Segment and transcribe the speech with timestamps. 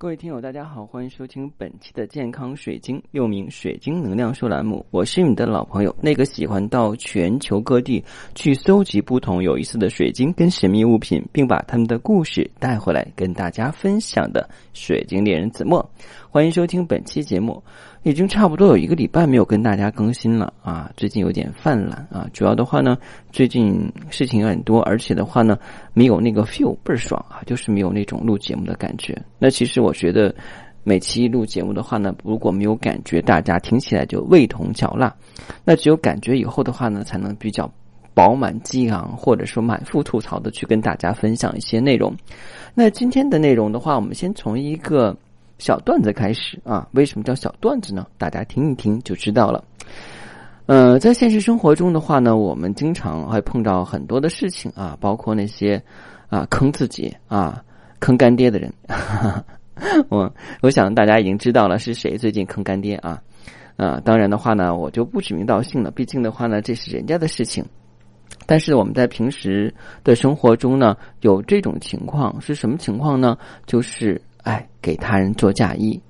[0.00, 4.86] 各位听友，大家好，欢迎收听本期的健康水晶，又名水晶能量说栏目。
[4.92, 15.84] 我是你的老朋友，那个喜欢到全球各地去搜集不同有意思的水晶跟神秘物品，并把他们的故事带回来跟大家分享的水晶猎人子墨。
[16.30, 17.60] 欢迎收听本期节目。
[18.08, 22.26] 已经差不多有一个礼拜没有跟大家更新了啊，最近有点犯懒啊。
[22.32, 22.96] 主要的话呢，
[23.30, 25.58] 最近事情有点多，而且的话呢，
[25.92, 29.14] 没有那个 feel 倍儿爽啊，就是没有那种录节目的感觉。
[29.38, 30.34] 那其实我觉得，
[30.84, 35.14] 每期录节目的话呢，如果没有感觉，大家听起来就味同嚼蜡。
[35.62, 37.70] 那只有感觉以后的话呢，才能比较
[38.14, 42.10] 饱满激昂，或者说满腹吐槽的去跟大家分享一些内容。
[42.74, 45.14] 那今天的内容的话，我们先从一个。
[45.58, 46.88] 小段子开始啊？
[46.92, 48.06] 为什么叫小段子呢？
[48.16, 49.62] 大家听一听就知道了。
[50.66, 55.82] 呃，在现实生活中的话呢，我们经常会碰到很多的事情啊，包括那些
[56.28, 57.62] 啊坑自己啊、
[57.98, 58.72] 坑干爹的人。
[60.08, 63.22] 我我想大家已经知道了是谁最近坑干爹啊
[63.76, 64.00] 啊！
[64.04, 67.64] 当然的话呢，我就不指名道姓了，毕竟的话呢，这是人家的事情。
[68.46, 73.36] 但是我们在平时的生活中呢，有这种情况是什么情况呢？
[73.66, 74.20] 就是。
[74.44, 76.00] 哎，给他人做嫁衣，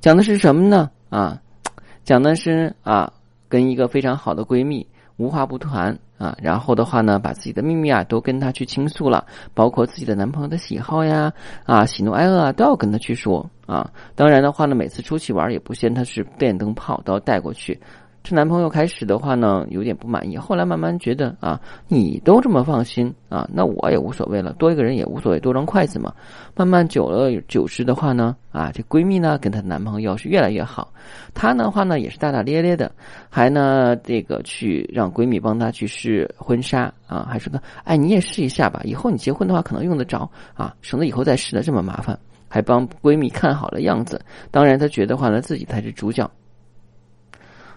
[0.00, 0.90] 讲的是什么呢？
[1.10, 1.40] 啊，
[2.04, 3.12] 讲的是啊，
[3.48, 11.32] 跟一个非常好的闺蜜无话不谈啊，然后的话呢，把自己的秘密啊都跟她去倾诉了，包括自己的男朋友的喜好呀，
[11.64, 13.90] 啊，喜怒哀乐啊都要跟他去说啊。
[14.14, 17.80] 当然的话呢，每次出去玩也不嫌他是电灯泡，都要带过去。
[18.24, 26.10] 这男朋友开始的话呢，有点不满意，后来慢慢觉得啊，你都这么放心啊，那我也无所谓了，多一个人也无所谓，多张筷子嘛。
[26.56, 30.90] 慢慢久了久之的话呢，啊，这闺蜜呢跟她男朋友是越来越好，
[31.34, 32.90] 她的话呢也是大大咧咧的，
[33.28, 44.18] 还呢这个去让闺蜜帮她去试婚纱啊，还说呢，哎你也试一下吧，以后你结婚的话可能用得着啊，省得以后再试的这么麻烦，还帮闺蜜看好了样子。
[44.50, 46.26] 当然她觉得话呢自己才是主角。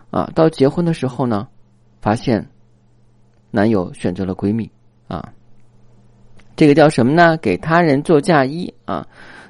[0.09, 1.47] 啊，到结婚的时候呢，
[2.02, 2.50] 发现
[3.51, 4.69] 男友选择了闺蜜
[5.07, 5.34] 啊，
[6.56, 7.38] 这个叫什么呢？
[7.38, 9.07] 给他人做嫁衣啊。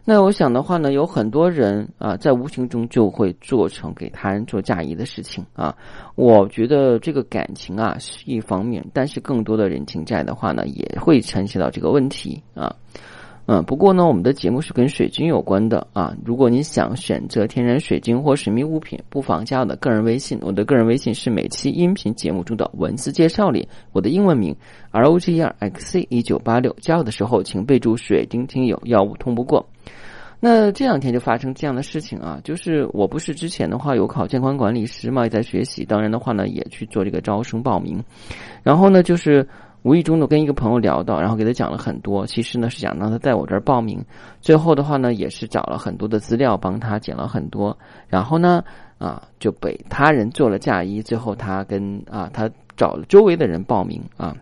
[0.10, 5.76] 那我想的话呢，有很多人啊，在无形中就会做成给他人做嫁衣的事情啊。
[6.16, 12.74] 我觉得这个感情啊是一方面，但是更多的人情债的话呢，也会牵涉到这个问题啊。
[13.50, 16.14] 嗯，不过呢，我们的节目是跟水晶有关的啊。
[16.26, 20.38] 如果你想选择天然水晶或神秘物品，不妨加我的个人微信。
[20.42, 24.54] 我的个人微信是每期音频节目中的文字介绍里我的英文名
[24.92, 26.76] R O G E R X C 一九八六。
[26.82, 29.66] 加我的时候，请备注“水晶听友”，药物通不过。
[30.42, 38.04] 那这两天就发生这样的事情啊，就是我不是之前的话有考健康管理师嘛，也在学习，当然的话呢，也去做这个招生报名。
[38.62, 39.48] 然后呢，就是。
[39.88, 42.28] 无意中的跟一个朋友聊到，然后给他讲了很多。
[42.28, 44.04] 其实呢是想让他在我这儿报名。
[44.42, 47.78] 最后的话呢，也是找了很多的资料帮他剪了很多。
[48.10, 48.62] 然后呢，
[48.98, 51.02] 啊就被他人做了嫁衣。
[51.02, 54.36] 最后他跟啊他找了周围的人报名啊。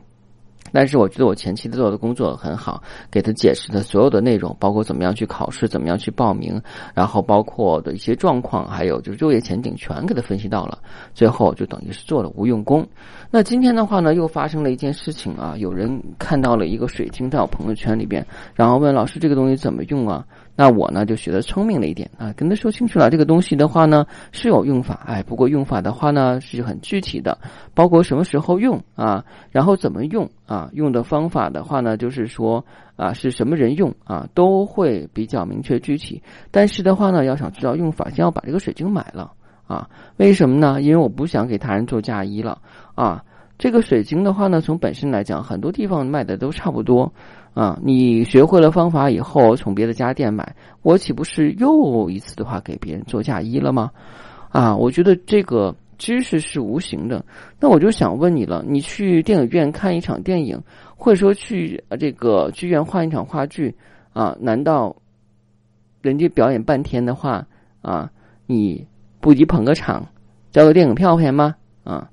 [0.76, 6.62] 但是我觉得我前期做的工作很好，给他解释的所有的内容，包括怎么样去考试，怎么样去报名，
[6.94, 10.80] 然后包括的一些状况，还有就是就业前景，全给他分析到了。
[11.14, 12.86] 最后就等于是做了无用功。
[13.32, 20.26] 那今天的话呢，又发生了一件事情啊，有人看到了一个水晶在我朋友圈里边，然后问老师这个东西怎么用啊？
[20.58, 27.38] 那我呢就学的聪明了一点啊，跟他说清楚了，这个东西的话呢是有用法，哎，不过用法的话呢是很具体的，
[27.74, 36.22] 包括什么时候用啊，然后怎么用啊，用的方法的话呢，就是说啊是什么人用啊，都会比较明确具体。
[36.52, 39.32] 但是的话呢，要想知道用法，先要把这个水晶买了
[39.68, 39.90] 啊。
[40.18, 40.82] 为什么呢？
[40.82, 42.60] 因为我不想给他人做嫁衣了
[42.94, 43.24] 啊。
[43.58, 47.12] 这个水晶的话呢，从本身来讲，很多地方卖的都差不多。
[47.54, 53.92] 啊，你学会了方法以后，从别的家店买，我岂不是又一次的话给别人做嫁衣了吗？
[54.50, 57.26] 啊，我觉得这个知识是无形的。
[57.60, 60.62] 那我就想问你了，你去电影院看一场电影，
[60.96, 63.76] 或者说去这个剧院看一场话剧，
[64.14, 64.96] 啊，难道
[66.02, 67.48] 人家表演半天的话，
[67.82, 68.12] 啊，
[68.46, 68.88] 你
[69.20, 70.08] 不及捧个场，
[70.52, 71.56] 交个电影票钱吗？
[71.84, 72.10] 啊，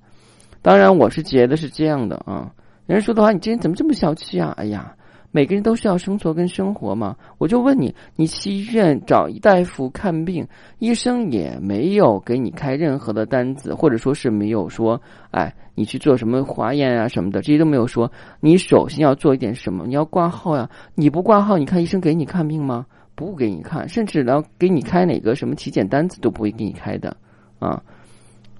[0.62, 2.52] 当然我是觉得是这样的啊。
[2.86, 4.54] 人家说的话，你今天怎么这么小气啊？
[4.56, 4.96] 哎呀！
[5.32, 10.46] 每个人都是要生存跟生活嘛，我就问你，你去医院找大夫看病，
[10.78, 15.00] 医生也没有给你开任何的单子，或者说是没有说，
[15.30, 18.12] 哎，你去做什么化验啊什么的，这些都没有说。
[18.40, 19.86] 你首先要做一点什么？
[19.86, 22.84] 你要挂号呀，你不挂号，你看医生给你看病吗？
[23.14, 27.16] 不给你看，甚至要给你开哪个什么体检单子都不会给你开的，
[27.58, 27.82] 啊。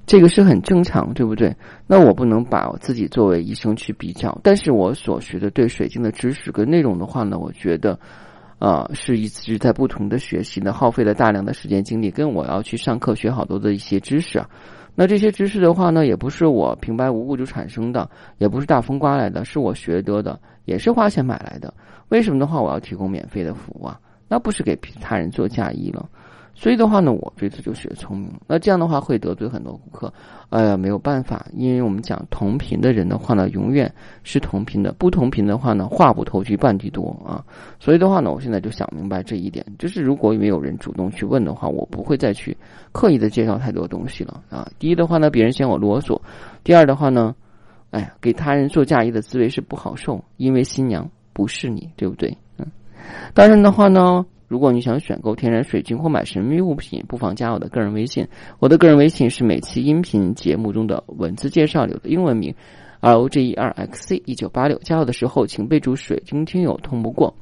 [0.04, 1.54] 这个是很正常，对不对？
[1.87, 7.99] 那我不能把我自己作为医生去比较，但是我所学的对水晶的知识跟内容的话呢，我觉得，
[8.58, 14.49] 啊，是一直在不同的学习呢，耗费了大量的时间精力，跟我要去上课学好多的一些知识啊。
[14.94, 21.72] 那这些知识的话呢，也不是我平白无故就产生的，也不是大风刮来的，是我学得的，也是花钱买来的。
[22.08, 23.98] 为什么的话，我要提供免费的服务啊？
[24.28, 26.08] 那不是给他人做嫁衣了？
[26.54, 28.31] 所以的话呢，我这次就学聪明。
[28.46, 30.12] 那这样的话会得罪很多顾客，
[30.50, 37.43] 哎呀，没有办法，因为我们讲同频的人的话呢，永远是同频的；不同频的话呢，话不投机半句多啊。
[37.81, 42.56] 所以的话呢，我现在就想明白这一点，就是如果没有人主动去问的话，我不会再去
[42.93, 44.69] 刻意的介绍太多东西了啊。
[44.78, 46.20] 第一的话呢，别人嫌我啰嗦；
[46.62, 47.34] 第二的话呢，
[47.90, 52.37] 哎，给他人做嫁衣的滋味是不好受，因为新娘不是你，对不对？
[52.58, 52.66] 嗯，
[53.34, 54.25] 当然的话呢。
[54.52, 58.28] 如果你想选购天然水晶或买神秘物品，不妨加我的个人微信。
[58.58, 62.54] 我的个人微信是每期音频节目中的文字介绍里的英文名
[63.00, 64.76] ，R O G E 二 X C 一九八六。
[64.81, 67.34] 加我的时候请备注“水晶听友”，通不过。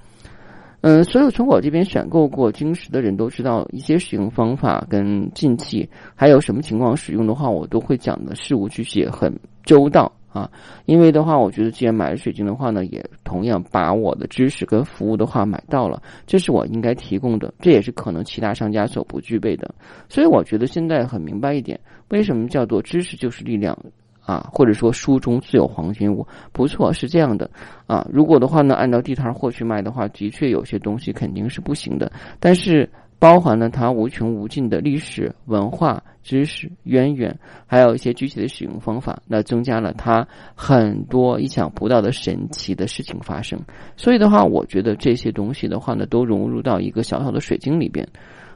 [0.83, 10.13] 嗯，所有从我这边选购过晶石的人都知道一些使用方法跟禁忌，还有什么情况使用的话，我都会讲的事无巨细，很周到。
[10.33, 10.49] 啊，
[10.87, 19.75] 因为的话，我觉得既然买了水晶的话呢，也同样把我的知识跟服务的话买到了，这是我应该提供的，这也是可能其他商家所不具备的。
[20.09, 21.79] 所以我觉得现在很明白一点，
[22.11, 23.77] 为什么叫做知识就是力量
[24.25, 27.51] 啊，或者说书中自有黄金屋，不错，是这样的
[27.87, 28.07] 啊。
[28.13, 32.89] 如果的话呢，按照地摊货去卖的话，的确有些东西肯定是不行的，但是。
[33.21, 43.61] 包含了它无穷无尽的历史文化知识渊源，还有一些具体的使用方法，那增加了它很多意想不到的神奇的事情发生。
[43.95, 48.09] 所以的话，我觉得这些东西的话呢，都融入到一个小小的水晶里边。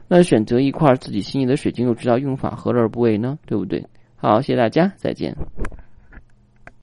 [0.07, 3.37] 那选择一块自己心仪的水晶，又知道用法，何乐而不为呢？
[3.45, 3.85] 对不对？
[4.15, 5.35] 好，谢谢大家，再见。